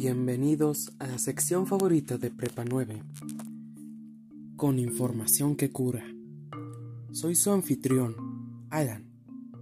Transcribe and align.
Bienvenidos 0.00 0.92
a 1.00 1.06
la 1.06 1.18
sección 1.18 1.66
favorita 1.66 2.16
de 2.16 2.30
Prepa 2.30 2.64
9, 2.64 3.02
con 4.56 4.78
información 4.78 5.56
que 5.56 5.70
cura. 5.70 6.04
Soy 7.10 7.34
su 7.34 7.50
anfitrión, 7.50 8.14
Alan, 8.70 9.04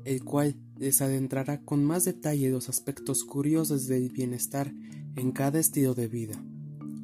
el 0.05 0.23
cual 0.23 0.55
les 0.77 1.03
adentrará 1.03 1.65
con 1.65 1.85
más 1.85 2.05
detalle 2.05 2.51
los 2.51 2.69
aspectos 2.69 3.25
curiosos 3.25 3.89
del 3.89 4.11
bienestar 4.11 4.73
en 5.17 5.33
cada 5.33 5.59
estilo 5.59 5.95
de 5.95 6.07
vida, 6.07 6.41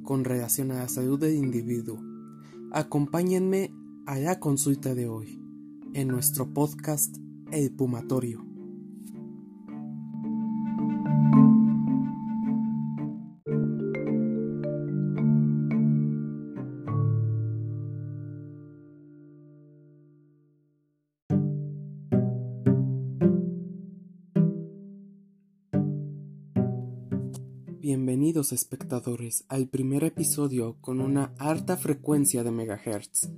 con 0.05 0.25
relación 0.25 0.71
a 0.71 0.75
la 0.75 0.89
salud 0.89 1.19
del 1.19 1.35
individuo. 1.35 1.99
Acompáñenme 2.71 3.75
a 4.07 4.19
la 4.19 4.39
consulta 4.39 4.95
de 4.95 5.09
hoy, 5.09 5.42
en 5.95 6.09
nuestro 6.09 6.53
podcast 6.53 7.17
El 7.51 7.71
Pumatorio. 7.71 8.47
Bienvenidos 27.81 28.53
espectadores 28.53 29.45
al 29.49 29.69
primer 29.69 30.05
episodio 30.05 30.77
con 30.81 31.01
una 31.01 31.35
alta 31.39 31.77
frecuencia 31.77 32.43
de 32.45 32.51
megahertz 32.51 33.29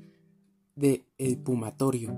de 0.77 1.05
El 1.19 1.39
Pumatorio. 1.39 2.15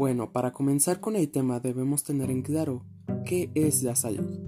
Bueno, 0.00 0.32
para 0.32 0.54
comenzar 0.54 0.98
con 0.98 1.14
el 1.14 1.30
tema 1.30 1.60
debemos 1.60 2.04
tener 2.04 2.30
en 2.30 2.40
claro 2.40 2.86
qué 3.26 3.52
es 3.54 3.82
la 3.82 3.94
salud, 3.94 4.40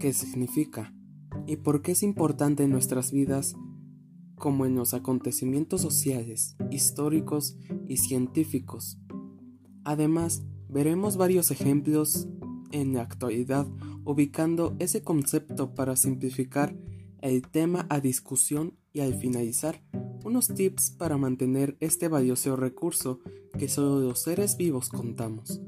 qué 0.00 0.14
significa 0.14 0.94
y 1.46 1.56
por 1.56 1.82
qué 1.82 1.92
es 1.92 2.02
importante 2.02 2.62
en 2.62 2.70
nuestras 2.70 3.12
vidas 3.12 3.56
como 4.36 4.64
en 4.64 4.74
los 4.74 4.94
acontecimientos 4.94 5.82
sociales, 5.82 6.56
históricos 6.70 7.58
y 7.88 7.98
científicos. 7.98 8.98
Además, 9.84 10.42
veremos 10.70 11.18
varios 11.18 11.50
ejemplos 11.50 12.26
en 12.72 12.94
la 12.94 13.02
actualidad 13.02 13.66
ubicando 14.06 14.76
ese 14.78 15.02
concepto 15.02 15.74
para 15.74 15.94
simplificar 15.94 16.74
el 17.20 17.42
tema 17.42 17.86
a 17.90 18.00
discusión 18.00 18.78
y 18.94 19.00
al 19.00 19.12
finalizar 19.12 19.82
unos 20.24 20.48
tips 20.48 20.90
para 20.90 21.16
mantener 21.16 21.76
este 21.80 22.08
valioso 22.08 22.56
recurso 22.56 23.20
que 23.58 23.68
solo 23.68 24.00
los 24.00 24.22
seres 24.22 24.56
vivos 24.56 24.88
contamos. 24.88 25.60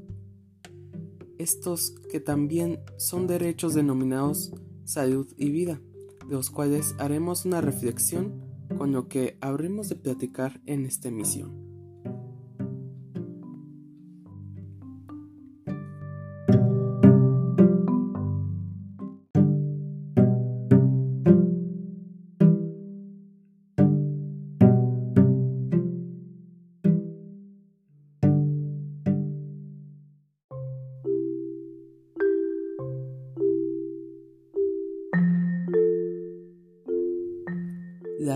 Estos 1.37 1.91
que 2.11 2.19
también 2.19 2.79
son 2.97 3.27
derechos 3.27 3.73
denominados 3.75 4.51
salud 4.83 5.27
y 5.37 5.49
vida, 5.49 5.81
de 6.27 6.35
los 6.35 6.49
cuales 6.49 6.95
haremos 6.97 7.45
una 7.45 7.61
reflexión 7.61 8.41
con 8.77 8.91
lo 8.91 9.07
que 9.07 9.37
habremos 9.41 9.89
de 9.89 9.95
platicar 9.95 10.61
en 10.65 10.85
esta 10.85 11.09
emisión. 11.09 11.66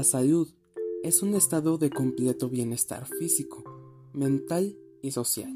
La 0.01 0.06
salud 0.06 0.47
es 1.03 1.22
un 1.22 1.35
estado 1.35 1.78
de 1.78 1.91
completo 1.91 2.50
bienestar 2.50 3.06
físico, 3.06 3.63
mental 4.13 4.75
y 5.03 5.12
social, 5.12 5.56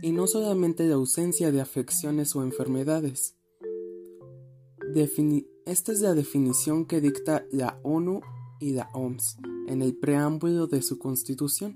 y 0.00 0.12
no 0.12 0.26
solamente 0.26 0.88
la 0.88 0.94
ausencia 0.94 1.52
de 1.52 1.60
afecciones 1.60 2.34
o 2.34 2.42
enfermedades. 2.42 3.36
Esta 5.66 5.92
es 5.92 6.00
la 6.00 6.14
definición 6.14 6.86
que 6.86 7.02
dicta 7.02 7.44
la 7.52 7.78
ONU 7.82 8.22
y 8.60 8.70
la 8.72 8.88
OMS 8.94 9.36
en 9.66 9.82
el 9.82 9.94
preámbulo 9.94 10.66
de 10.66 10.80
su 10.80 10.98
constitución. 10.98 11.74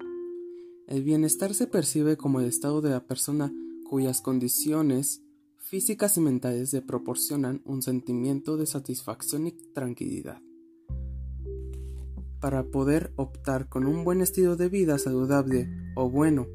El 0.87 1.03
bienestar 1.03 1.53
se 1.53 1.67
percibe 1.67 2.17
como 2.17 2.41
el 2.41 2.47
estado 2.47 2.81
de 2.81 2.89
la 2.89 3.07
persona 3.07 3.53
cuyas 3.91 4.23
condiciones 4.23 5.21
físicas 5.59 6.17
y 6.17 6.23
mentales 6.23 6.73
le 6.73 6.81
proporcionan 6.81 7.61
un 7.67 7.83
sentimiento 7.83 8.57
de 8.57 8.65
satisfacción 8.65 9.49
y 9.49 9.53
tranquilidad 9.75 10.41
para 12.45 12.63
poder 12.63 13.11
optar 13.17 13.71
con 13.71 13.87
un 13.87 14.05
buen 14.05 14.21
estilo 14.21 14.55
de 14.55 14.69
vida 14.69 14.99
saludable 14.99 15.67
o 15.97 16.11
bueno. 16.11 16.47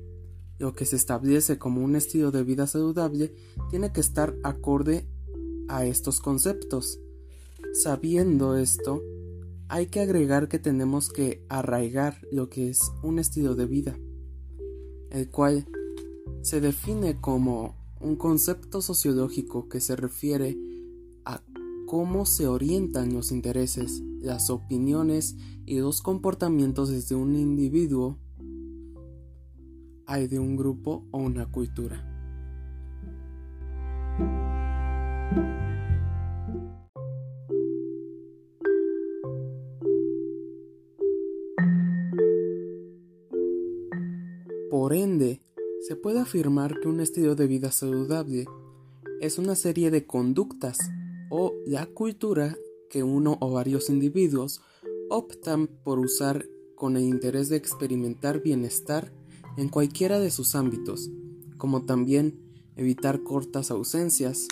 Lo 0.60 0.76
que 0.76 0.86
se 0.86 0.96
establece 0.96 1.58
como 1.58 1.84
un 1.84 1.96
estilo 1.96 2.30
de 2.30 2.44
vida 2.44 2.68
saludable 2.68 3.34
tiene 3.72 3.92
que 3.92 4.00
estar 4.00 4.36
acorde 4.44 5.08
a 5.68 5.86
estos 5.86 6.22
conceptos. 6.22 7.00
Sabiendo 7.74 8.56
esto, 8.56 9.02
hay 9.68 9.88
que 9.88 10.02
agregar 10.02 10.48
que 10.48 10.60
tenemos 10.60 11.10
que 11.10 11.44
arraigar 11.50 12.22
lo 12.32 12.52
que 12.52 12.70
es 12.70 12.92
un 13.02 13.18
estilo 13.18 13.56
de 13.56 13.66
vida, 13.66 13.98
el 15.10 15.32
cual 15.32 15.66
se 16.44 16.62
define 16.62 17.20
como 17.20 17.76
un 18.00 18.16
concepto 18.16 18.84
sociológico 18.84 19.68
que 19.68 19.80
se 19.80 19.96
refiere 19.96 20.56
cómo 21.90 22.28
se 22.28 22.46
orientan 22.46 23.16
los 23.16 23.32
intereses, 23.32 24.04
las 24.22 24.52
opiniones 24.52 25.36
y 25.66 25.80
los 25.80 26.04
comportamientos 26.04 26.90
desde 26.90 27.16
un 27.16 27.36
individuo 27.36 28.20
hay 30.06 30.28
de 30.28 30.38
un 30.38 30.56
grupo 30.56 31.08
o 31.10 31.18
una 31.18 31.52
cultura. 31.52 32.06
Por 44.70 44.94
ende, 44.94 45.42
se 45.88 45.96
puede 45.96 46.20
afirmar 46.20 46.80
que 46.82 46.88
un 46.88 47.00
estilo 47.00 47.34
de 47.34 47.48
vida 47.48 47.72
saludable 47.72 48.46
es 49.22 49.40
una 49.40 49.56
serie 49.56 49.90
de 49.90 50.06
conductas 50.06 50.92
o 51.30 51.54
la 51.66 51.86
cultura 51.86 52.58
que 52.90 53.04
uno 53.04 53.38
o 53.40 53.52
varios 53.52 53.90
individuos 53.90 54.62
optan 55.10 55.68
por 55.68 56.00
usar 56.00 56.46
con 56.76 56.98
el 56.98 57.04
interés 57.04 57.50
de 57.50 57.58
experimentar 57.58 58.42
bienestar 58.42 59.14
en 59.58 59.70
cualquiera 59.70 60.20
de 60.20 60.32
sus 60.32 60.56
ámbitos, 60.56 61.10
como 61.58 61.86
también 61.86 62.40
evitar 62.76 63.24
cortas 63.24 63.72
ausencias 63.72 64.48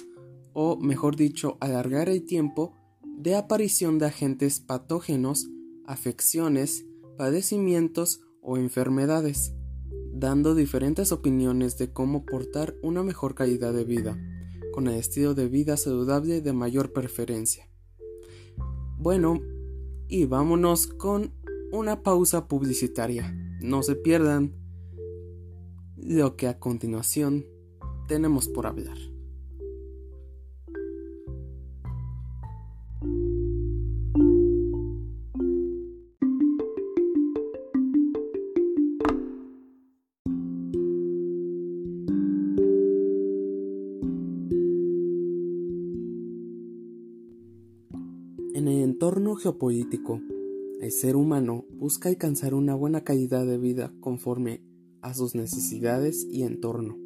o, 0.53 0.77
mejor 0.77 1.15
dicho, 1.15 1.57
alargar 1.59 2.09
el 2.09 2.25
tiempo 2.25 2.75
de 3.03 3.35
aparición 3.35 3.99
de 3.99 4.07
agentes 4.07 4.59
patógenos, 4.59 5.49
afecciones, 5.85 6.85
padecimientos 7.17 8.21
o 8.41 8.57
enfermedades, 8.57 9.53
dando 10.13 10.55
diferentes 10.55 11.11
opiniones 11.11 11.77
de 11.77 11.91
cómo 11.91 12.25
portar 12.25 12.75
una 12.81 13.03
mejor 13.03 13.35
calidad 13.35 13.73
de 13.73 13.85
vida 13.85 14.36
con 14.77 14.87
el 14.87 14.93
estilo 14.93 15.33
de 15.33 15.47
vida 15.47 15.75
saludable 15.75 16.39
de 16.39 16.53
mayor 16.53 16.93
preferencia. 16.93 17.67
Bueno, 18.99 19.41
y 20.07 20.25
vámonos 20.25 20.85
con 20.85 21.33
una 21.71 22.03
pausa 22.03 22.47
publicitaria. 22.47 23.35
No 23.59 23.81
se 23.81 23.95
pierdan 23.95 24.53
lo 25.95 26.35
que 26.35 26.47
a 26.47 26.59
continuación 26.59 27.47
tenemos 28.07 28.49
por 28.49 28.67
hablar. 28.67 28.99
Geopolítico, 49.37 50.21
el 50.81 50.91
ser 50.91 51.15
humano 51.15 51.65
busca 51.71 52.09
alcanzar 52.09 52.53
una 52.53 52.75
buena 52.75 53.03
calidad 53.03 53.45
de 53.45 53.57
vida 53.57 53.93
conforme 53.99 54.61
a 55.01 55.13
sus 55.13 55.35
necesidades 55.35 56.27
y 56.29 56.43
entorno, 56.43 56.97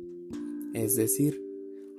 es 0.73 0.95
decir, 0.95 1.41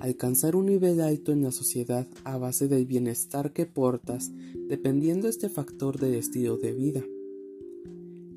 alcanzar 0.01 0.57
un 0.57 0.67
nivel 0.67 1.01
alto 1.01 1.33
en 1.33 1.43
la 1.43 1.53
sociedad 1.53 2.09
a 2.25 2.37
base 2.39 2.69
del 2.69 2.87
bienestar 2.87 3.53
que 3.53 3.67
portas 3.67 4.33
dependiendo 4.69 5.29
este 5.29 5.49
factor 5.49 5.99
del 5.99 6.15
estilo 6.15 6.57
de 6.57 6.73
vida. 6.73 7.03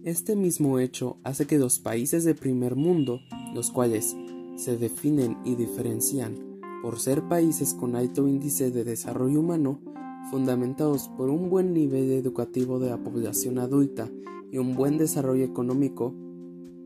Este 0.03 0.36
mismo 0.36 0.77
hecho 0.77 1.18
hace 1.24 1.48
que 1.48 1.57
los 1.57 1.80
países 1.80 2.24
de 2.24 2.36
primer 2.36 2.75
mundo 2.75 3.19
los 3.56 3.71
cuales 3.71 4.15
se 4.57 4.77
definen 4.77 5.38
y 5.44 5.56
diferencian 5.56 6.36
por 6.81 7.00
ser 7.00 7.27
países 7.27 7.74
con 7.74 7.95
alto 7.95 8.27
índice 8.27 8.69
de 8.69 8.83
desarrollo 8.83 9.39
humano, 9.39 9.81
fundamentados 10.31 11.10
por 11.10 11.30
un 11.30 11.50
buen 11.50 11.74
nivel 11.74 12.12
educativo 12.12 12.80
de 12.80 12.89
la 12.89 12.98
población 12.98 13.60
adulta 13.60 14.10
y 14.51 14.57
un 14.57 14.75
buen 14.75 14.98
desarrollo 14.98 15.44
económico, 15.44 16.13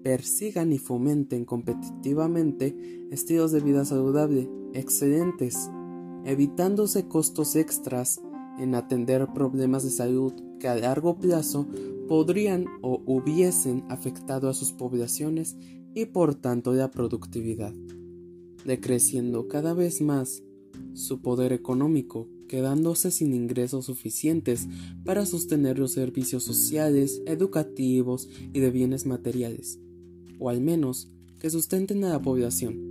persigan 0.03 0.71
y 0.71 0.77
fomenten 0.77 1.45
competitivamente 1.45 3.07
estilos 3.11 3.51
de 3.51 3.59
vida 3.59 3.85
saludable 3.85 4.49
excelentes, 4.73 5.69
evitándose 6.25 7.07
costos 7.07 7.55
extras 7.55 8.21
en 8.57 8.75
atender 8.75 9.27
problemas 9.33 9.83
de 9.83 9.89
salud 9.89 10.33
que 10.59 10.67
a 10.67 10.75
largo 10.75 11.17
plazo 11.17 11.67
podrían 12.07 12.65
o 12.81 13.01
hubiesen 13.05 13.83
afectado 13.89 14.49
a 14.49 14.53
sus 14.53 14.73
poblaciones 14.73 15.57
y 15.93 16.05
por 16.05 16.35
tanto 16.35 16.73
la 16.73 16.91
productividad, 16.91 17.73
decreciendo 18.65 19.47
cada 19.47 19.73
vez 19.73 20.01
más 20.01 20.43
su 20.93 21.21
poder 21.21 21.53
económico, 21.53 22.27
quedándose 22.49 23.11
sin 23.11 23.33
ingresos 23.33 23.85
suficientes 23.85 24.67
para 25.05 25.25
sostener 25.25 25.79
los 25.79 25.93
servicios 25.93 26.43
sociales, 26.43 27.21
educativos 27.25 28.27
y 28.51 28.59
de 28.59 28.71
bienes 28.71 29.05
materiales, 29.05 29.79
o 30.37 30.49
al 30.49 30.59
menos 30.59 31.07
que 31.39 31.49
sustenten 31.49 32.03
a 32.03 32.09
la 32.09 32.21
población 32.21 32.89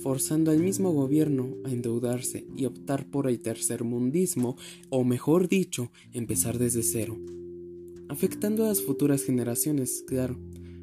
forzando 0.00 0.50
al 0.50 0.60
mismo 0.60 0.92
gobierno 0.92 1.56
a 1.64 1.70
endeudarse 1.70 2.46
y 2.56 2.64
optar 2.64 3.06
por 3.10 3.28
el 3.28 3.40
tercermundismo, 3.40 4.56
o 4.88 5.04
mejor 5.04 5.48
dicho, 5.48 5.90
empezar 6.12 6.58
desde 6.58 6.82
cero, 6.82 7.18
afectando 8.08 8.64
a 8.64 8.68
las 8.68 8.80
futuras 8.80 9.22
generaciones, 9.22 10.02
claro, 10.06 10.38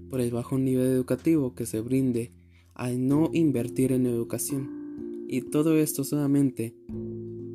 por 0.10 0.22
el 0.22 0.32
bajo 0.32 0.58
nivel 0.58 0.88
educativo 0.88 1.56
que 1.56 1.66
se 1.66 1.82
brinde 1.82 2.32
al 2.76 3.08
no 3.08 3.32
invertir 3.34 3.92
en 3.92 4.06
educación, 4.06 5.26
y 5.28 5.42
todo 5.42 5.78
esto 5.78 6.04
solamente 6.04 6.76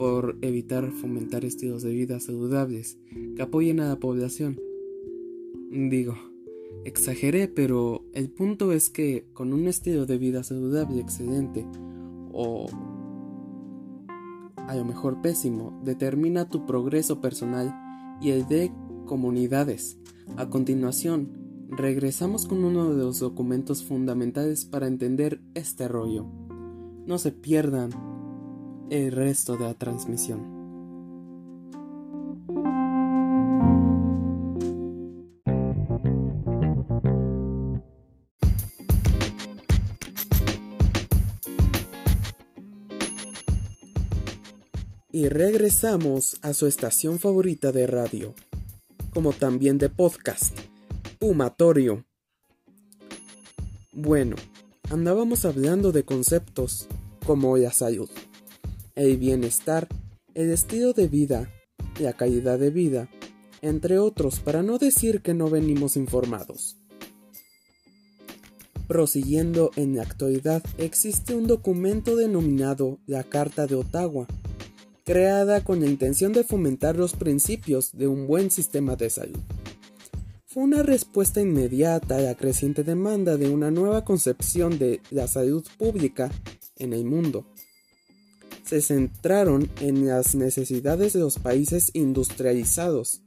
por 0.03 0.37
evitar 0.41 0.91
fomentar 0.91 1.45
estilos 1.45 1.85
de 1.85 1.93
vida 1.93 2.19
saludables 2.19 2.99
que 3.37 3.43
apoyen 3.43 3.79
a 3.79 3.89
la 3.89 4.01
población. 4.01 4.59
Digo, 5.71 6.17
Exageré, 6.85 7.47
pero 7.47 8.05
el 8.13 8.29
punto 8.29 8.73
es 8.73 8.91
que 8.91 9.27
con 9.33 9.53
un 9.53 9.69
estilo 9.69 10.05
de 10.05 10.19
vida 10.19 10.43
saludable 10.43 11.01
excelente 11.01 11.65
o 12.33 12.67
a 14.57 14.75
lo 14.75 14.85
mejor 14.85 15.23
pésimo, 15.23 15.81
determina 15.85 16.49
tu 16.49 16.67
progreso 16.67 17.21
personal 17.21 17.73
y 18.21 18.31
el 18.31 18.49
de 18.49 18.73
comunidades. 19.07 19.99
A 20.37 20.51
continuación, 20.51 21.69
regresamos 21.71 22.47
con 22.49 22.65
uno 22.65 22.93
de 22.93 23.05
los 23.05 23.21
documentos 23.21 23.85
fundamentales 23.85 24.65
para 24.65 24.89
entender 24.89 25.41
este 25.55 25.87
rollo. 25.87 26.27
No 27.07 27.19
se 27.19 27.31
pierdan 27.31 28.12
el 28.93 29.11
resto 29.11 29.57
de 29.57 29.65
la 29.65 29.75
transmisión. 29.75 30.61
y 45.15 45.29
regresamos 45.29 46.39
a 46.41 46.55
su 46.55 46.67
estación 46.67 47.19
favorita 47.19 47.71
de 47.71 47.87
radio, 47.87 48.35
como 49.13 49.33
también 49.35 49.77
de 49.77 49.91
podcast, 49.91 50.59
Pumatorio. 51.19 52.07
Bueno, 53.93 54.37
andábamos 54.91 55.45
hablando 55.45 55.93
de 55.93 56.05
conceptos 56.05 56.89
como 57.27 57.59
la 57.59 57.73
salud, 57.73 58.09
el 58.95 59.17
bienestar, 59.17 59.89
el 60.35 60.51
estilo 60.51 60.93
de 60.93 61.09
vida, 61.09 61.51
la 62.01 62.13
calidad 62.13 62.59
de 62.59 62.71
vida, 62.71 63.09
entre 63.61 63.99
otros, 63.99 64.41
para 64.41 64.63
no 64.63 64.79
decir 64.79 65.23
que 65.23 65.35
no 65.35 65.49
venimos 65.49 65.97
informados. 65.97 66.77
Prosiguiendo 68.89 69.71
en 69.77 69.97
la 69.97 70.03
actualidad, 70.03 70.63
existe 70.77 71.35
un 71.35 71.47
documento 71.47 72.17
denominado 72.17 72.99
la 73.07 73.25
Carta 73.25 73.67
de 73.67 73.77
Ottawa, 73.77 74.27
creada 75.05 75.65
con 75.65 75.81
la 75.81 75.87
intención 75.87 76.33
de 76.33 76.45
fomentar 76.45 76.97
los 76.97 77.15
principios 77.15 77.93
de 77.93 78.07
un 78.09 78.27
buen 78.27 78.51
sistema 78.51 78.97
de 78.97 79.11
salud. 79.11 79.41
Fue 80.47 80.65
una 80.65 80.83
respuesta 80.83 81.41
inmediata 81.41 82.17
a 82.17 82.21
la 82.21 82.35
creciente 82.35 82.85
demanda 82.85 83.39
de 83.39 83.49
una 83.49 83.71
nueva 83.71 84.05
concepción 84.05 84.79
de 84.79 85.01
la 85.11 85.27
salud 85.27 85.65
pública 85.79 86.31
en 86.77 86.93
el 86.93 87.07
mundo. 87.07 87.47
Se 88.73 88.81
centraron 88.81 89.69
en 89.83 90.07
las 90.07 90.35
necesidades 90.35 91.13
de 91.13 91.21
los 91.21 91.39
países 91.39 91.91
industrializados, 91.93 93.21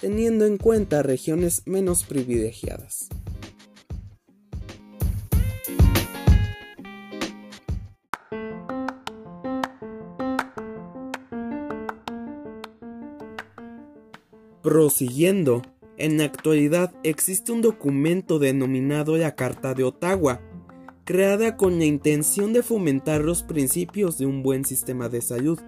teniendo 0.00 0.46
en 0.46 0.56
cuenta 0.56 1.02
regiones 1.02 1.64
menos 1.66 2.04
privilegiadas. 2.04 3.10
Prosiguiendo, 14.62 15.60
en 15.98 16.16
la 16.16 16.24
actualidad 16.24 16.94
existe 17.02 17.52
un 17.52 17.60
documento 17.60 18.38
denominado 18.38 19.18
la 19.18 19.34
Carta 19.34 19.74
de 19.74 19.84
Ottawa, 19.84 20.40
creada 21.10 21.56
con 21.56 21.80
la 21.80 21.86
intención 21.86 22.52
de 22.52 22.62
fomentar 22.62 23.22
los 23.22 23.42
principios 23.42 24.16
de 24.16 24.26
un 24.26 24.44
buen 24.44 24.64
sistema 24.64 25.08
de 25.08 25.20
salud. 25.20 25.58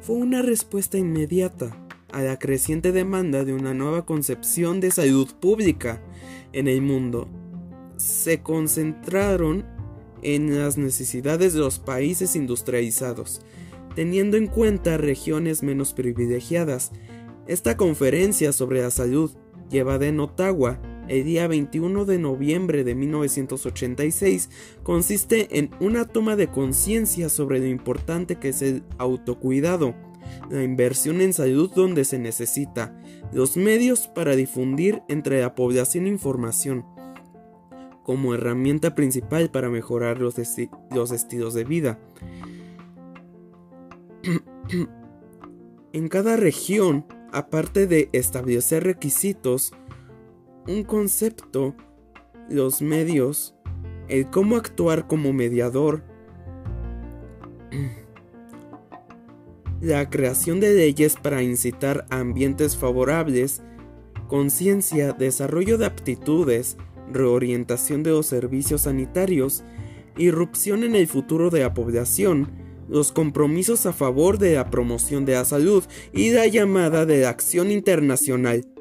Fue 0.00 0.14
una 0.14 0.40
respuesta 0.40 0.98
inmediata 0.98 1.76
a 2.12 2.22
la 2.22 2.38
creciente 2.38 2.92
demanda 2.92 3.44
de 3.44 3.54
una 3.54 3.74
nueva 3.74 4.06
concepción 4.06 4.78
de 4.78 4.92
salud 4.92 5.28
pública 5.40 6.00
en 6.52 6.68
el 6.68 6.80
mundo. 6.80 7.28
Se 7.96 8.40
concentraron 8.40 9.66
en 10.22 10.56
las 10.56 10.78
necesidades 10.78 11.54
de 11.54 11.58
los 11.58 11.80
países 11.80 12.36
industrializados, 12.36 13.42
teniendo 13.96 14.36
en 14.36 14.46
cuenta 14.46 14.96
regiones 14.96 15.64
menos 15.64 15.92
privilegiadas 15.92 16.92
esta 17.48 17.76
conferencia 17.76 18.52
sobre 18.52 18.80
la 18.80 18.92
salud, 18.92 19.32
llevada 19.68 20.06
en 20.06 20.20
Ottawa 20.20 20.80
el 21.08 21.24
día 21.24 21.46
21 21.46 22.04
de 22.04 22.18
noviembre 22.18 22.84
de 22.84 22.94
1986, 22.94 24.50
consiste 24.82 25.58
en 25.58 25.70
una 25.80 26.06
toma 26.06 26.36
de 26.36 26.48
conciencia 26.48 27.28
sobre 27.28 27.58
lo 27.58 27.66
importante 27.66 28.36
que 28.36 28.50
es 28.50 28.62
el 28.62 28.82
autocuidado, 28.98 29.94
la 30.50 30.62
inversión 30.62 31.20
en 31.20 31.32
salud 31.32 31.70
donde 31.74 32.04
se 32.04 32.18
necesita, 32.18 32.96
los 33.32 33.56
medios 33.56 34.08
para 34.08 34.36
difundir 34.36 35.02
entre 35.08 35.40
la 35.40 35.54
población 35.54 36.06
información, 36.06 36.84
como 38.02 38.34
herramienta 38.34 38.94
principal 38.94 39.50
para 39.50 39.70
mejorar 39.70 40.20
los, 40.20 40.36
los 40.90 41.10
estilos 41.12 41.54
de 41.54 41.64
vida. 41.64 41.98
en 45.92 46.08
cada 46.08 46.36
región 46.36 47.04
aparte 47.32 47.86
de 47.86 48.10
establecer 48.12 48.84
requisitos, 48.84 49.72
un 50.66 50.84
concepto, 50.84 51.74
los 52.48 52.82
medios, 52.82 53.54
el 54.08 54.30
cómo 54.30 54.56
actuar 54.56 55.06
como 55.06 55.32
mediador, 55.32 56.04
la 59.80 60.08
creación 60.08 60.60
de 60.60 60.74
leyes 60.74 61.16
para 61.16 61.42
incitar 61.42 62.06
a 62.10 62.20
ambientes 62.20 62.76
favorables, 62.76 63.62
conciencia, 64.28 65.12
desarrollo 65.12 65.78
de 65.78 65.86
aptitudes, 65.86 66.76
reorientación 67.10 68.02
de 68.02 68.10
los 68.10 68.26
servicios 68.26 68.82
sanitarios, 68.82 69.64
irrupción 70.16 70.84
en 70.84 70.94
el 70.94 71.08
futuro 71.08 71.50
de 71.50 71.60
la 71.60 71.74
población, 71.74 72.50
los 72.88 73.10
compromisos 73.10 73.86
a 73.86 73.92
favor 73.92 74.38
de 74.38 74.54
la 74.54 74.70
promoción 74.70 75.24
de 75.24 75.32
la 75.32 75.44
salud 75.44 75.82
y 76.12 76.30
la 76.30 76.46
llamada 76.46 77.06
de 77.06 77.22
la 77.22 77.30
acción 77.30 77.70
internacional. 77.70 78.71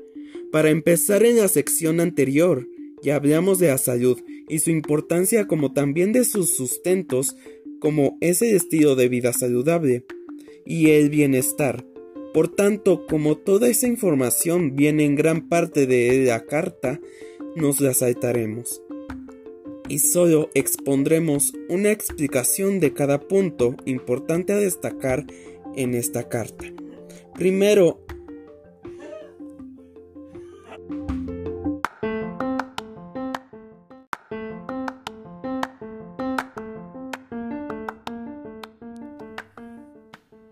Para 0.51 0.70
empezar 0.70 1.24
en 1.24 1.38
la 1.38 1.48
sección 1.48 2.00
anterior, 2.00 2.67
ya 3.01 3.15
hablamos 3.15 3.60
de 3.60 3.67
la 3.67 3.77
salud 3.77 4.20
y 4.50 4.60
su 4.60 4.70
importancia 4.70 5.48
como 5.48 5.74
también 5.74 6.12
de 6.12 6.25
sus 6.25 6.55
sustentos, 6.55 7.36
como 7.79 8.17
ese 8.22 8.55
estilo 8.55 8.96
de 8.96 9.10
vida 9.10 9.34
saludable 9.34 10.05
y 10.65 10.91
el 10.91 11.10
bienestar. 11.10 11.86
Por 12.34 12.48
tanto, 12.48 13.05
como 13.08 13.38
toda 13.38 13.70
esa 13.70 13.88
información 13.88 14.75
viene 14.75 15.05
en 15.05 15.15
gran 15.15 15.50
parte 15.50 15.88
de 15.88 16.25
la 16.25 16.46
carta, 16.46 17.00
nos 17.55 17.81
la 17.81 17.93
saltaremos 17.93 18.81
y 19.91 20.00
solo 20.00 20.50
expondremos 20.53 21.53
una 21.67 21.91
explicación 21.91 22.79
de 22.79 22.93
cada 22.93 23.20
punto 23.20 23.75
importante 23.84 24.53
a 24.53 24.58
destacar 24.58 25.25
en 25.75 25.96
esta 25.96 26.29
carta. 26.29 26.63
Primero, 27.36 28.00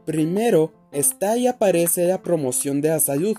Primero 0.10 0.74
está 0.92 1.38
y 1.38 1.46
aparece 1.46 2.08
la 2.08 2.24
promoción 2.24 2.82
de 2.82 2.90
la 2.90 3.00
salud, 3.00 3.38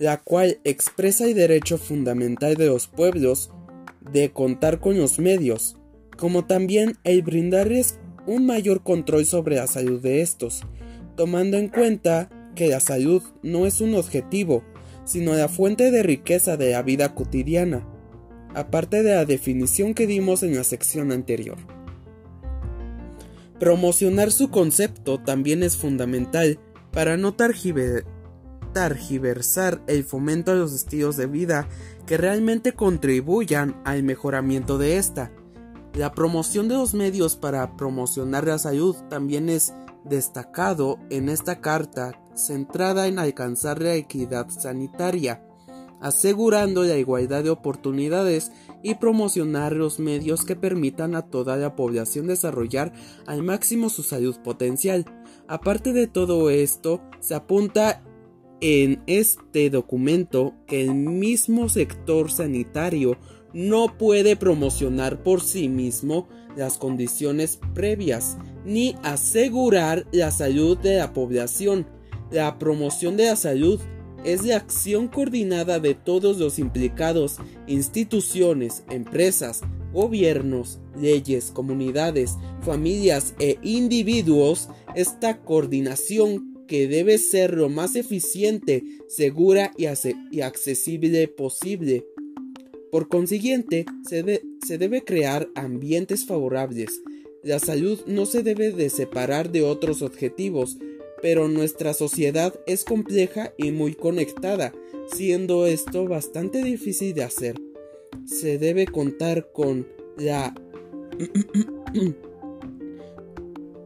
la 0.00 0.16
cual 0.16 0.58
expresa 0.64 1.24
el 1.24 1.34
derecho 1.34 1.78
fundamental 1.78 2.56
de 2.56 2.66
los 2.66 2.88
pueblos 2.88 3.52
de 4.10 4.32
contar 4.32 4.80
con 4.80 4.98
los 4.98 5.20
medios, 5.20 5.76
como 6.18 6.46
también 6.46 6.96
el 7.04 7.22
brindarles 7.22 8.00
un 8.26 8.44
mayor 8.44 8.82
control 8.82 9.24
sobre 9.24 9.54
la 9.54 9.68
salud 9.68 10.02
de 10.02 10.20
estos, 10.20 10.62
tomando 11.16 11.58
en 11.58 11.68
cuenta 11.68 12.28
que 12.56 12.66
la 12.66 12.80
salud 12.80 13.22
no 13.44 13.64
es 13.64 13.80
un 13.80 13.94
objetivo, 13.94 14.64
sino 15.04 15.34
la 15.34 15.46
fuente 15.46 15.92
de 15.92 16.02
riqueza 16.02 16.56
de 16.56 16.72
la 16.72 16.82
vida 16.82 17.14
cotidiana, 17.14 17.86
aparte 18.52 19.04
de 19.04 19.14
la 19.14 19.26
definición 19.26 19.94
que 19.94 20.08
dimos 20.08 20.42
en 20.42 20.56
la 20.56 20.64
sección 20.64 21.12
anterior. 21.12 21.79
Promocionar 23.60 24.32
su 24.32 24.50
concepto 24.50 25.22
también 25.22 25.62
es 25.62 25.76
fundamental 25.76 26.58
para 26.92 27.18
no 27.18 27.34
targiversar 27.34 28.06
el 29.86 30.02
fomento 30.02 30.52
a 30.52 30.54
los 30.54 30.72
estilos 30.72 31.18
de 31.18 31.26
vida 31.26 31.68
que 32.06 32.16
realmente 32.16 32.72
contribuyan 32.72 33.78
al 33.84 34.02
mejoramiento 34.02 34.78
de 34.78 34.96
esta. 34.96 35.30
La 35.92 36.12
promoción 36.12 36.68
de 36.68 36.76
los 36.76 36.94
medios 36.94 37.36
para 37.36 37.76
promocionar 37.76 38.46
la 38.46 38.56
salud 38.56 38.96
también 39.10 39.50
es 39.50 39.74
destacado 40.06 40.98
en 41.10 41.28
esta 41.28 41.60
carta 41.60 42.18
centrada 42.34 43.08
en 43.08 43.18
alcanzar 43.18 43.82
la 43.82 43.92
equidad 43.92 44.48
sanitaria, 44.48 45.44
asegurando 46.00 46.82
la 46.84 46.96
igualdad 46.96 47.44
de 47.44 47.50
oportunidades 47.50 48.52
y 48.82 48.94
promocionar 48.94 49.74
los 49.74 49.98
medios 49.98 50.44
que 50.44 50.56
permitan 50.56 51.14
a 51.14 51.22
toda 51.22 51.56
la 51.56 51.76
población 51.76 52.26
desarrollar 52.26 52.92
al 53.26 53.42
máximo 53.42 53.90
su 53.90 54.02
salud 54.02 54.36
potencial. 54.42 55.04
Aparte 55.48 55.92
de 55.92 56.06
todo 56.06 56.50
esto, 56.50 57.00
se 57.20 57.34
apunta 57.34 58.02
en 58.60 59.02
este 59.06 59.70
documento 59.70 60.54
que 60.66 60.82
el 60.82 60.94
mismo 60.94 61.68
sector 61.68 62.30
sanitario 62.30 63.16
no 63.52 63.96
puede 63.98 64.36
promocionar 64.36 65.22
por 65.22 65.40
sí 65.40 65.68
mismo 65.68 66.28
las 66.56 66.78
condiciones 66.78 67.58
previas 67.74 68.36
ni 68.64 68.96
asegurar 69.02 70.06
la 70.12 70.30
salud 70.30 70.78
de 70.78 70.98
la 70.98 71.12
población. 71.12 71.86
La 72.30 72.58
promoción 72.58 73.16
de 73.16 73.26
la 73.26 73.36
salud 73.36 73.80
es 74.24 74.44
la 74.44 74.56
acción 74.56 75.08
coordinada 75.08 75.78
de 75.80 75.94
todos 75.94 76.38
los 76.38 76.58
implicados, 76.58 77.38
instituciones, 77.66 78.84
empresas, 78.90 79.62
gobiernos, 79.92 80.78
leyes, 81.00 81.50
comunidades, 81.52 82.36
familias 82.62 83.34
e 83.38 83.58
individuos. 83.62 84.68
Esta 84.94 85.40
coordinación 85.40 86.50
que 86.66 86.86
debe 86.86 87.18
ser 87.18 87.54
lo 87.54 87.68
más 87.68 87.96
eficiente, 87.96 88.84
segura 89.08 89.72
y, 89.76 89.86
accesible 90.40 91.26
posible 91.26 92.04
por 92.92 93.08
consiguiente, 93.08 93.86
se, 94.08 94.42
se, 94.64 94.78
debe 94.78 95.02
crear 95.02 95.48
ambientes 95.54 96.26
favorables. 96.26 97.02
La 97.42 97.58
salud 97.58 98.00
no 98.06 98.26
se 98.26 98.42
debe 98.42 98.70
de 98.70 98.90
separar 98.90 99.50
de 99.50 99.62
otros 99.62 100.02
objetivos, 100.02 100.78
pero 101.22 101.48
nuestra 101.48 101.94
sociedad 101.94 102.54
es 102.66 102.84
compleja 102.84 103.52
y 103.56 103.72
muy 103.72 103.94
conectada, 103.94 104.72
siendo 105.12 105.66
esto 105.66 106.06
bastante 106.06 106.62
difícil 106.62 107.14
de 107.14 107.24
hacer. 107.24 107.56
Se 108.26 108.58
debe 108.58 108.86
contar 108.86 109.50
con 109.52 109.86
la 110.16 110.54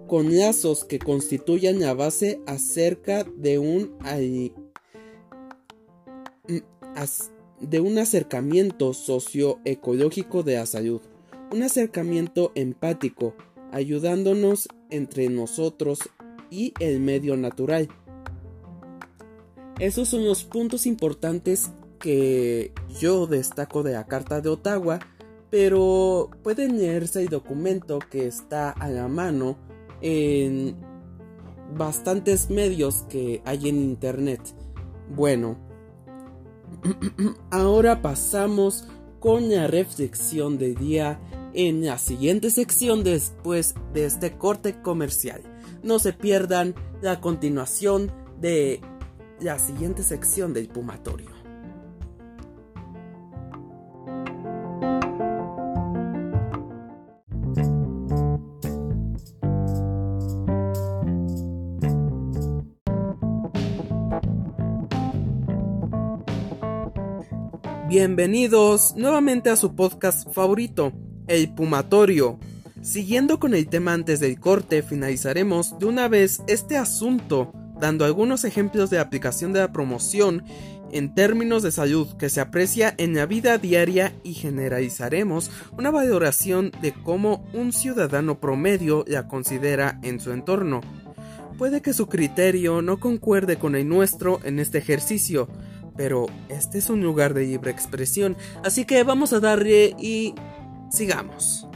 con 0.06 0.36
lazos 0.36 0.84
que 0.84 0.98
constituyan 0.98 1.80
la 1.80 1.94
base 1.94 2.40
acerca 2.46 3.24
de 3.36 3.58
un 3.58 3.96
de 7.60 7.80
un 7.80 7.98
acercamiento 7.98 8.92
socioecológico 8.92 10.42
de 10.42 10.56
la 10.56 10.66
salud, 10.66 11.00
un 11.50 11.62
acercamiento 11.62 12.52
empático, 12.54 13.34
ayudándonos 13.72 14.68
entre 14.90 15.28
nosotros 15.28 16.00
y 16.50 16.74
el 16.80 17.00
medio 17.00 17.36
natural. 17.36 17.88
Esos 19.78 20.08
son 20.08 20.24
los 20.24 20.44
puntos 20.44 20.86
importantes 20.86 21.70
que 21.98 22.72
yo 23.00 23.26
destaco 23.26 23.82
de 23.82 23.92
la 23.92 24.06
Carta 24.06 24.40
de 24.40 24.48
Ottawa, 24.48 25.00
pero 25.50 26.30
pueden 26.42 26.78
leerse 26.78 27.22
el 27.22 27.28
documento 27.28 27.98
que 27.98 28.26
está 28.26 28.70
a 28.70 28.88
la 28.88 29.08
mano 29.08 29.56
en 30.00 30.76
bastantes 31.76 32.50
medios 32.50 33.04
que 33.08 33.42
hay 33.44 33.68
en 33.68 33.76
Internet. 33.76 34.40
Bueno, 35.08 35.56
Ahora 37.50 38.02
pasamos 38.02 38.86
con 39.20 39.50
la 39.50 39.66
reflexión 39.66 40.58
del 40.58 40.74
día 40.74 41.20
en 41.54 41.84
la 41.84 41.98
siguiente 41.98 42.50
sección 42.50 43.04
después 43.04 43.74
de 43.92 44.06
este 44.06 44.36
corte 44.36 44.80
comercial. 44.82 45.42
No 45.84 45.98
se 45.98 46.14
pierdan 46.14 46.74
la 47.02 47.20
continuación 47.20 48.10
de 48.40 48.80
la 49.38 49.58
siguiente 49.58 50.02
sección 50.02 50.54
del 50.54 50.68
Pumatorio. 50.68 51.28
Bienvenidos 67.86 68.94
nuevamente 68.96 69.50
a 69.50 69.56
su 69.56 69.76
podcast 69.76 70.32
favorito, 70.32 70.94
El 71.26 71.54
Pumatorio. 71.54 72.38
Siguiendo 72.84 73.40
con 73.40 73.54
el 73.54 73.66
tema 73.66 73.94
antes 73.94 74.20
del 74.20 74.38
corte, 74.38 74.82
finalizaremos 74.82 75.78
de 75.78 75.86
una 75.86 76.06
vez 76.06 76.42
este 76.46 76.76
asunto, 76.76 77.50
dando 77.80 78.04
algunos 78.04 78.44
ejemplos 78.44 78.90
de 78.90 78.98
aplicación 78.98 79.54
de 79.54 79.60
la 79.60 79.72
promoción 79.72 80.44
en 80.92 81.14
términos 81.14 81.62
de 81.62 81.72
salud 81.72 82.14
que 82.18 82.28
se 82.28 82.42
aprecia 82.42 82.94
en 82.98 83.14
la 83.14 83.24
vida 83.24 83.56
diaria 83.56 84.12
y 84.22 84.34
generalizaremos 84.34 85.50
una 85.78 85.90
valoración 85.90 86.72
de 86.82 86.92
cómo 86.92 87.42
un 87.54 87.72
ciudadano 87.72 88.38
promedio 88.38 89.06
la 89.08 89.28
considera 89.28 89.98
en 90.02 90.20
su 90.20 90.32
entorno. 90.32 90.82
Puede 91.56 91.80
que 91.80 91.94
su 91.94 92.06
criterio 92.06 92.82
no 92.82 93.00
concuerde 93.00 93.56
con 93.56 93.76
el 93.76 93.88
nuestro 93.88 94.40
en 94.44 94.58
este 94.58 94.76
ejercicio, 94.76 95.48
pero 95.96 96.26
este 96.50 96.76
es 96.76 96.90
un 96.90 97.02
lugar 97.02 97.32
de 97.32 97.46
libre 97.46 97.70
expresión, 97.70 98.36
así 98.62 98.84
que 98.84 99.02
vamos 99.04 99.32
a 99.32 99.40
darle 99.40 99.96
y 99.98 100.34
sigamos. 100.90 101.66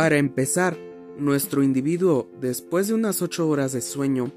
Para 0.00 0.16
empezar, 0.16 0.78
nuestro 1.18 1.62
individuo, 1.62 2.30
después 2.40 2.88
de 2.88 2.94
unas 2.94 3.20
8 3.20 3.46
horas 3.46 3.72
de 3.72 3.82
sueño, 3.82 4.32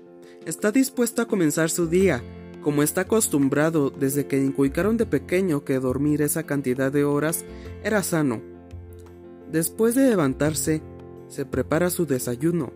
está 0.45 0.73
dispuesto 0.73 1.21
a 1.21 1.25
comenzar 1.25 1.69
su 1.69 1.87
día, 1.87 2.21
como 2.61 2.83
está 2.83 3.01
acostumbrado 3.03 3.89
desde 3.89 4.27
que 4.27 4.43
inculcaron 4.43 4.97
de 4.97 5.05
pequeño 5.05 5.63
que 5.63 5.79
dormir 5.79 6.21
esa 6.21 6.43
cantidad 6.43 6.91
de 6.91 7.05
horas 7.05 7.45
era 7.81 8.03
sano 8.03 8.41
Después 9.53 9.95
de 9.95 10.09
levantarse, 10.09 10.81
se 11.29 11.45
prepara 11.45 11.89
su 11.89 12.05
desayuno, 12.05 12.73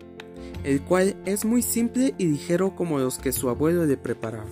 el 0.64 0.80
cual 0.80 1.14
es 1.26 1.44
muy 1.44 1.60
simple 1.60 2.14
y 2.16 2.24
ligero 2.24 2.74
como 2.74 3.00
los 3.00 3.18
que 3.18 3.32
su 3.32 3.50
abuelo 3.50 3.84
le 3.84 3.98
preparaba. 3.98 4.48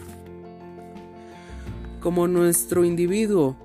Como 2.02 2.28
nuestro 2.28 2.84
individuo 2.84 3.56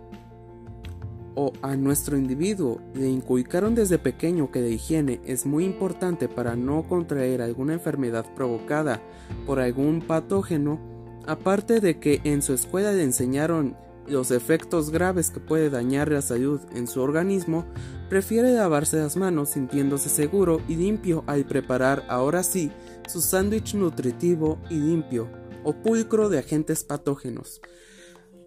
o 1.36 1.54
a 1.62 1.76
nuestro 1.76 2.18
individuo 2.18 2.82
le 2.94 3.10
inculcaron 3.10 3.76
desde 3.76 3.98
pequeño 3.98 4.52
que 4.52 4.62
la 4.62 4.68
higiene 4.68 5.22
es 5.26 5.46
muy 5.46 5.66
importante 5.66 6.28
para 6.28 6.56
no 6.56 6.84
contraer 6.84 7.42
alguna 7.42 7.74
enfermedad 7.74 8.26
provocada 8.36 9.02
por 9.46 9.60
algún 9.60 10.02
patógeno, 10.02 10.80
aparte 11.28 11.80
de 11.80 12.00
que 12.00 12.22
en 12.24 12.42
su 12.42 12.54
escuela 12.54 12.92
le 12.92 13.04
enseñaron 13.04 13.76
los 14.08 14.32
efectos 14.32 14.90
graves 14.90 15.30
que 15.30 15.40
puede 15.40 15.70
dañar 15.70 16.12
la 16.12 16.22
salud 16.22 16.60
en 16.76 16.88
su 16.88 17.02
organismo, 17.02 17.66
prefiere 18.10 18.54
lavarse 18.54 18.98
las 18.98 19.16
manos 19.16 19.50
sintiéndose 19.50 20.10
seguro 20.10 20.62
y 20.68 20.76
limpio 20.76 21.24
al 21.28 21.46
preparar 21.46 22.04
ahora 22.10 22.44
sí 22.44 22.72
su 23.08 23.22
sándwich 23.22 23.76
nutritivo 23.76 24.60
y 24.70 24.76
limpio 24.76 25.30
o 25.64 25.74
pulcro 25.74 26.30
de 26.30 26.40
agentes 26.40 26.84
patógenos. 26.84 27.62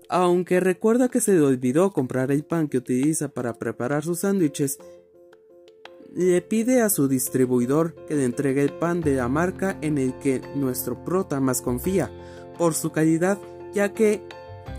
Aunque 0.09 0.61
recuerda 0.61 1.09
que 1.09 1.21
se 1.21 1.33
le 1.33 1.41
olvidó 1.41 1.91
comprar 1.91 2.31
el 2.31 2.45
pan 2.45 2.69
que 2.69 2.79
utiliza 2.79 3.29
para 3.29 3.55
preparar 3.55 4.05
sus 4.05 4.21
sándwiches, 4.21 4.79
le 6.15 6.41
pide 6.43 6.83
a 6.83 6.91
su 6.91 7.09
distribuidor 7.09 7.95
que 8.07 8.15
le 8.15 8.25
entregue 8.25 8.63
el 8.63 8.73
pan 8.73 9.01
de 9.01 9.17
la 9.17 9.29
marca 9.29 9.77
en 9.81 9.99
el 9.99 10.17
que 10.19 10.41
nuestro 10.55 11.05
prota 11.05 11.41
más 11.41 11.61
confía, 11.61 12.11
por 12.57 12.75
su 12.75 12.93
calidad, 12.93 13.39
ya 13.73 13.93
que 13.93 14.23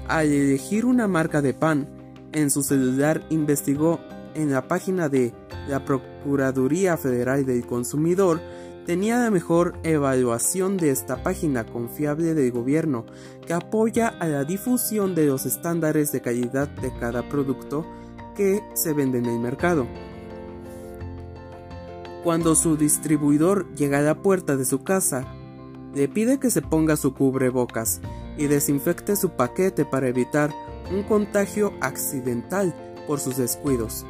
al 0.08 0.32
elegir 0.32 0.86
una 0.86 1.08
marca 1.08 1.42
de 1.42 1.54
pan, 1.54 1.90
en 2.32 2.52
su 2.52 2.64
celular 2.64 3.26
investigó 3.30 4.00
en 4.34 4.52
la 4.52 4.68
página 4.68 5.10
de 5.10 5.34
la 5.68 5.84
Procuraduría 5.84 6.98
Federal 6.98 7.46
del 7.46 7.66
Consumidor 7.66 8.40
tenía 8.86 9.20
la 9.20 9.32
mejor 9.32 9.74
evaluación 9.84 10.78
de 10.78 10.92
esta 10.92 11.24
página 11.24 11.66
confiable 11.66 12.34
del 12.36 12.52
gobierno 12.52 13.06
que 13.46 13.54
apoya 13.54 14.08
a 14.08 14.28
la 14.28 14.44
difusión 14.44 15.16
de 15.16 15.26
los 15.26 15.46
estándares 15.46 16.12
de 16.12 16.22
calidad 16.22 16.68
de 16.68 16.94
cada 17.00 17.28
producto 17.28 17.86
que 18.36 18.62
se 18.76 18.94
vende 18.94 19.18
en 19.18 19.26
el 19.26 19.40
mercado. 19.40 19.88
Cuando 22.24 22.56
su 22.56 22.78
distribuidor 22.78 23.74
llega 23.76 24.00
a 24.00 24.02
la 24.02 24.22
puerta 24.22 24.56
de 24.56 24.66
su 24.66 24.84
casa, 24.84 25.26
le 25.94 26.08
pide 26.08 26.40
que 26.40 26.50
se 26.50 26.62
ponga 26.62 26.96
su 26.96 27.14
cubrebocas 27.14 28.02
y 28.38 28.48
desinfecte 28.48 29.16
su 29.16 29.32
paquete 29.32 29.86
para 29.86 30.08
evitar 30.08 30.52
un 30.92 31.04
contagio 31.04 31.74
accidental 31.82 32.76
por 33.08 33.20
sus 33.20 33.38
descuidos. 33.38 34.06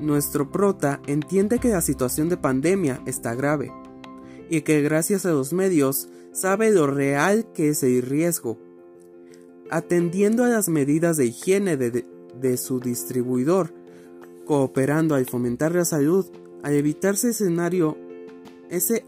Nuestro 0.00 0.50
prota 0.50 1.00
entiende 1.06 1.58
que 1.58 1.68
la 1.68 1.80
situación 1.80 2.28
de 2.28 2.36
pandemia 2.36 3.00
está 3.06 3.34
grave 3.34 3.72
y 4.54 4.62
que 4.62 4.82
gracias 4.82 5.26
a 5.26 5.32
los 5.32 5.52
medios 5.52 6.08
sabe 6.32 6.70
lo 6.70 6.86
real 6.86 7.44
que 7.54 7.70
es 7.70 7.82
el 7.82 8.02
riesgo. 8.02 8.56
Atendiendo 9.68 10.44
a 10.44 10.48
las 10.48 10.68
medidas 10.68 11.16
de 11.16 11.26
higiene 11.26 11.76
de, 11.76 12.56
su 12.56 12.78
distribuidor, 12.78 13.74
cooperando 14.44 15.16
al 15.16 15.26
fomentar 15.26 15.74
la 15.74 15.84
salud, 15.84 16.26
al 16.62 16.74
evitarse 16.74 17.30
escenario, 17.30 17.98
ese 18.70 19.04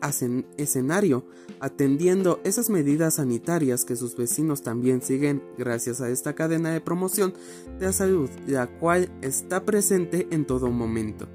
escenario, 0.56 1.24
atendiendo 1.60 2.40
esas 2.42 2.68
medidas 2.68 3.14
sanitarias 3.14 3.84
que 3.84 3.94
sus 3.94 4.16
vecinos 4.16 4.62
también 4.62 5.00
siguen 5.00 5.42
gracias 5.56 6.00
a 6.00 6.10
esta 6.10 6.34
cadena 6.34 6.70
de 6.70 6.80
promoción 6.80 7.34
de 7.78 7.86
la 7.86 7.92
salud, 7.92 8.30
la 8.48 8.66
cual 8.66 9.12
está 9.22 9.64
presente 9.64 10.26
en 10.32 10.44
todo 10.44 10.70
momento 10.70 11.28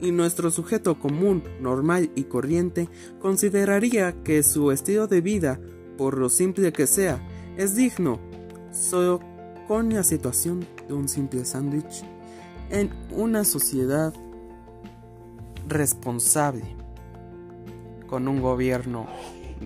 y 0.00 0.12
nuestro 0.12 0.50
sujeto 0.50 0.98
común, 0.98 1.42
normal 1.60 2.10
y 2.14 2.24
corriente 2.24 2.88
consideraría 3.20 4.12
que 4.22 4.42
su 4.42 4.70
estilo 4.72 5.06
de 5.06 5.20
vida, 5.20 5.60
por 5.96 6.18
lo 6.18 6.28
simple 6.28 6.72
que 6.72 6.86
sea, 6.86 7.20
es 7.56 7.74
digno, 7.74 8.18
solo 8.72 9.20
con 9.68 9.92
la 9.92 10.02
situación 10.02 10.66
de 10.88 10.94
un 10.94 11.08
simple 11.08 11.44
sándwich 11.44 12.04
en 12.70 12.90
una 13.10 13.44
sociedad 13.44 14.14
responsable, 15.68 16.64
con 18.08 18.28
un 18.28 18.40
gobierno 18.40 19.06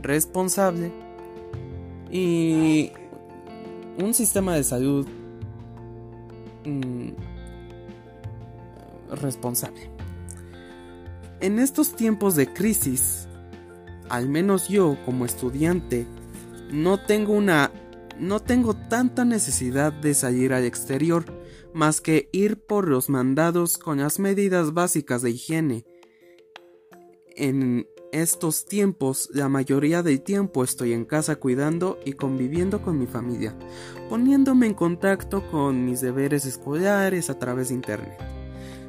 responsable 0.03 0.93
y 2.11 2.93
un 3.99 4.13
sistema 4.13 4.55
de 4.55 4.65
salud 4.65 5.07
mm, 6.65 7.09
responsable. 9.15 9.96
En 11.41 11.59
estos 11.59 11.95
tiempos 11.95 12.35
de 12.35 12.53
crisis, 12.53 13.29
al 14.09 14.29
menos 14.29 14.69
yo 14.69 14.97
como 15.05 15.25
estudiante, 15.25 16.07
no 16.71 16.99
tengo 16.99 17.33
una 17.33 17.71
no 18.19 18.41
tengo 18.41 18.75
tanta 18.75 19.27
necesidad 19.27 19.93
de 19.93 20.15
salir 20.15 20.55
al 20.55 20.65
exterior 20.65 21.25
más 21.75 22.01
que 22.01 22.31
ir 22.33 22.57
por 22.65 22.89
los 22.89 23.11
mandados 23.11 23.77
con 23.77 23.99
las 23.99 24.19
medidas 24.19 24.73
básicas 24.73 25.21
de 25.21 25.31
higiene. 25.33 25.85
En 27.35 27.87
estos 28.13 28.65
tiempos, 28.65 29.29
la 29.35 29.51
mayoría 29.51 30.03
del 30.03 30.23
tiempo 30.23 30.65
estoy 30.65 30.95
en 30.95 31.05
casa 31.05 31.37
cuidando 31.37 31.99
y 32.07 32.15
conviviendo 32.15 32.81
con 32.81 32.99
mi 32.99 33.07
familia, 33.07 33.55
poniéndome 34.09 34.67
en 34.67 34.75
contacto 34.75 35.47
con 35.51 35.85
mis 35.85 36.01
deberes 36.01 36.47
escolares 36.47 37.29
a 37.29 37.39
través 37.39 37.69
de 37.69 37.75
internet. 37.75 38.19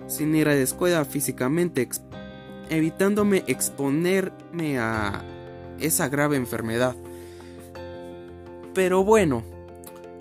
Sin 0.07 0.33
ir 0.33 0.47
a 0.47 0.55
la 0.55 0.61
escuela 0.61 1.03
físicamente 1.03 1.81
evitándome 2.69 3.43
exponerme 3.47 4.79
a 4.79 5.23
esa 5.79 6.09
grave 6.09 6.37
enfermedad. 6.37 6.95
Pero 8.73 9.03
bueno, 9.03 9.43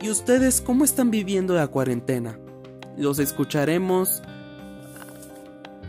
¿y 0.01 0.11
ustedes 0.11 0.61
cómo 0.61 0.85
están 0.85 1.11
viviendo 1.11 1.55
la 1.55 1.69
cuarentena? 1.69 2.39
Los 2.97 3.19
escucharemos 3.19 4.23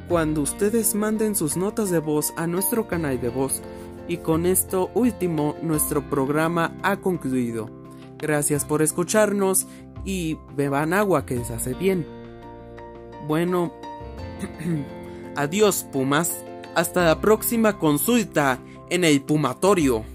cuando 0.08 0.41
ustedes 0.41 0.96
manden 0.96 1.36
sus 1.36 1.58
notas 1.58 1.89
de 1.89 2.00
voz 2.00 2.34
a 2.38 2.48
nuestro 2.48 2.88
canal 2.88 3.20
de 3.20 3.30
voz. 3.30 3.62
Y 4.08 4.17
con 4.17 4.46
esto 4.46 4.89
último, 4.93 5.56
nuestro 5.62 6.10
programa 6.10 6.78
ha 6.82 6.98
concluido. 6.98 7.70
Gracias 8.17 8.65
por 8.65 8.82
escucharnos 8.82 9.67
y 10.06 10.38
beban 10.56 10.93
agua 10.93 11.26
que 11.26 11.36
les 11.36 11.52
hace 11.52 11.74
bien. 11.74 12.06
Bueno, 13.28 13.74
adiós 15.36 15.86
Pumas. 15.91 16.47
Hasta 16.78 17.06
la 17.06 17.20
próxima 17.20 17.80
consulta 17.80 18.60
en 18.92 19.04
el 19.04 19.24
Pumatorio. 19.24 20.06